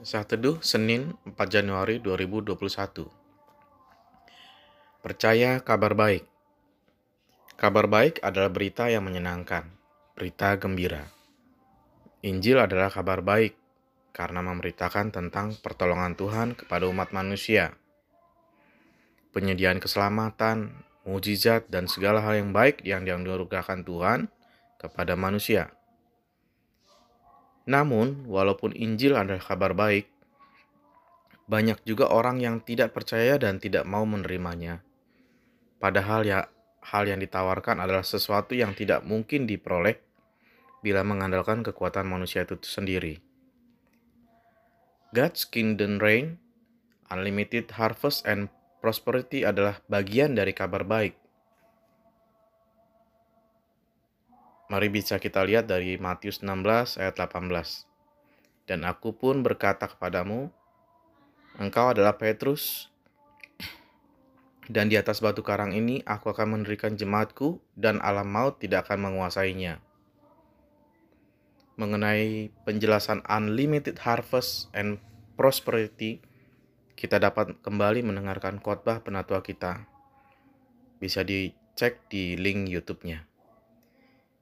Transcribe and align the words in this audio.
Saat 0.00 0.32
Teduh 0.32 0.64
Senin 0.64 1.12
4 1.28 1.36
Januari 1.52 2.00
2021 2.00 2.56
Percaya 5.04 5.60
kabar 5.60 5.92
baik 5.92 6.24
Kabar 7.60 7.84
baik 7.84 8.24
adalah 8.24 8.48
berita 8.48 8.88
yang 8.88 9.04
menyenangkan, 9.04 9.68
berita 10.16 10.56
gembira. 10.56 11.04
Injil 12.24 12.64
adalah 12.64 12.88
kabar 12.88 13.20
baik 13.20 13.52
karena 14.16 14.40
memberitakan 14.40 15.12
tentang 15.12 15.60
pertolongan 15.60 16.16
Tuhan 16.16 16.56
kepada 16.56 16.88
umat 16.88 17.12
manusia. 17.12 17.76
Penyediaan 19.36 19.84
keselamatan, 19.84 20.80
mujizat, 21.04 21.68
dan 21.68 21.84
segala 21.92 22.24
hal 22.24 22.40
yang 22.40 22.56
baik 22.56 22.80
yang 22.88 23.04
dianugerahkan 23.04 23.84
Tuhan 23.84 24.32
kepada 24.80 25.12
manusia. 25.20 25.76
Namun, 27.68 28.24
walaupun 28.28 28.72
Injil 28.72 29.18
adalah 29.18 29.42
kabar 29.42 29.76
baik, 29.76 30.08
banyak 31.50 31.82
juga 31.82 32.06
orang 32.08 32.38
yang 32.38 32.62
tidak 32.62 32.94
percaya 32.94 33.34
dan 33.34 33.58
tidak 33.58 33.82
mau 33.82 34.06
menerimanya. 34.06 34.86
Padahal 35.82 36.22
ya 36.22 36.46
hal 36.94 37.10
yang 37.10 37.18
ditawarkan 37.18 37.82
adalah 37.82 38.06
sesuatu 38.06 38.54
yang 38.54 38.72
tidak 38.72 39.02
mungkin 39.02 39.50
diperoleh 39.50 39.98
bila 40.80 41.04
mengandalkan 41.04 41.60
kekuatan 41.66 42.08
manusia 42.08 42.46
itu 42.46 42.56
sendiri. 42.62 43.20
God's 45.10 45.42
Kingdom 45.42 45.98
Reign, 45.98 46.38
Unlimited 47.10 47.74
Harvest 47.74 48.22
and 48.24 48.46
Prosperity 48.80 49.44
adalah 49.44 49.82
bagian 49.92 50.32
dari 50.32 50.56
kabar 50.56 50.88
baik. 50.88 51.12
Mari 54.70 54.86
bisa 54.86 55.18
kita 55.18 55.42
lihat 55.42 55.66
dari 55.66 55.98
Matius 55.98 56.46
16 56.46 57.02
ayat 57.02 57.18
18. 57.18 57.90
Dan 58.70 58.86
aku 58.86 59.10
pun 59.10 59.42
berkata 59.42 59.90
kepadamu, 59.90 60.46
engkau 61.58 61.90
adalah 61.90 62.14
Petrus, 62.14 62.86
dan 64.70 64.86
di 64.86 64.94
atas 64.94 65.18
batu 65.18 65.42
karang 65.42 65.74
ini 65.74 66.06
aku 66.06 66.30
akan 66.30 66.62
mendirikan 66.62 66.94
jemaatku 66.94 67.58
dan 67.74 67.98
alam 67.98 68.30
maut 68.30 68.62
tidak 68.62 68.86
akan 68.86 69.10
menguasainya. 69.10 69.82
Mengenai 71.74 72.54
penjelasan 72.62 73.26
unlimited 73.26 73.98
harvest 74.06 74.70
and 74.70 75.02
prosperity, 75.34 76.22
kita 76.94 77.18
dapat 77.18 77.58
kembali 77.66 78.06
mendengarkan 78.06 78.62
khotbah 78.62 79.02
penatua 79.02 79.42
kita. 79.42 79.90
Bisa 81.02 81.26
dicek 81.26 82.06
di 82.06 82.38
link 82.38 82.70
YouTube-nya. 82.70 83.29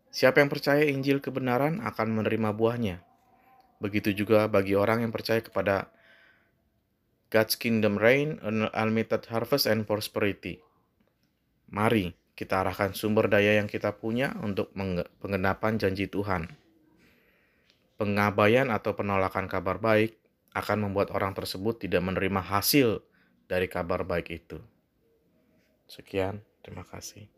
Siapa 0.08 0.40
yang 0.40 0.48
percaya 0.48 0.88
Injil 0.88 1.20
kebenaran 1.20 1.84
akan 1.84 2.08
menerima 2.22 2.56
buahnya. 2.56 3.04
Begitu 3.78 4.16
juga 4.16 4.48
bagi 4.48 4.74
orang 4.74 5.04
yang 5.06 5.12
percaya 5.12 5.38
kepada 5.44 5.92
God's 7.28 7.60
Kingdom 7.60 8.00
Reign, 8.00 8.40
Unlimited 8.42 9.28
Harvest 9.28 9.68
and 9.68 9.84
Prosperity. 9.84 10.64
Mari 11.68 12.16
kita 12.32 12.64
arahkan 12.64 12.96
sumber 12.96 13.28
daya 13.28 13.60
yang 13.60 13.68
kita 13.68 14.00
punya 14.00 14.32
untuk 14.40 14.72
penggenapan 15.20 15.76
janji 15.76 16.08
Tuhan. 16.08 16.48
Pengabaian 18.00 18.72
atau 18.72 18.96
penolakan 18.96 19.50
kabar 19.50 19.76
baik 19.76 20.16
akan 20.56 20.88
membuat 20.88 21.12
orang 21.12 21.36
tersebut 21.36 21.84
tidak 21.84 22.00
menerima 22.00 22.40
hasil 22.40 23.04
dari 23.44 23.68
kabar 23.68 24.08
baik 24.08 24.32
itu. 24.32 24.62
Sekian, 25.84 26.40
terima 26.64 26.86
kasih. 26.86 27.28